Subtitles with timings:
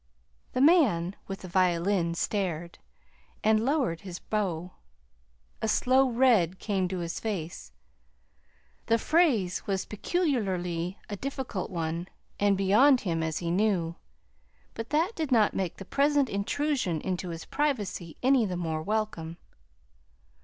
[0.53, 2.79] The man with the violin stared,
[3.43, 4.71] and lowered his bow.
[5.61, 7.71] A slow red came to his face.
[8.87, 12.07] The phrase was peculiarly a difficult one,
[12.39, 13.95] and beyond him, as he knew;
[14.73, 19.37] but that did not make the present intrusion into his privacy any the more welcome.